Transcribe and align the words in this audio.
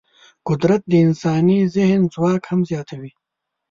قدرت 0.47 0.81
د 0.87 0.93
انساني 1.05 1.59
ذهن 1.75 2.01
ځواک 2.13 2.41
هم 2.51 2.59
زیاتوي. 2.69 3.11